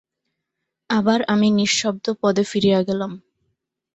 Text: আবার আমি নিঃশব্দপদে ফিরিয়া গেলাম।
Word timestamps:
আবার 0.89 1.19
আমি 1.27 1.47
নিঃশব্দপদে 1.51 2.43
ফিরিয়া 2.43 2.79
গেলাম। 2.83 3.11